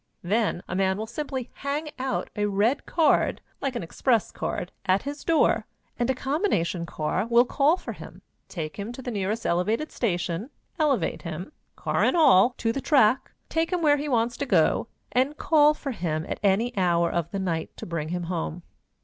[0.23, 5.03] Then a man will simply hang out a red card, like an express card, at
[5.03, 5.67] his door,
[5.99, 10.49] and a combination car will call for him, take him to the nearest elevated station,
[10.79, 14.87] elevate him, car and all, to the track, take him where he wants to go,
[15.11, 18.63] and call for him at any hour of the night to bring him home.